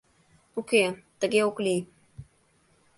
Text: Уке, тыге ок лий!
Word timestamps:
Уке, 0.59 0.83
тыге 1.19 1.39
ок 1.49 1.57
лий! 1.65 1.81